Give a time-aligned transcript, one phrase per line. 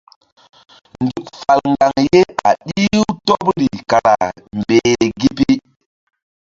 [1.03, 4.15] Nzuk fal ŋgaŋ ye a ɗih-u tɔɓri kara
[4.57, 5.51] mbehle gi pi.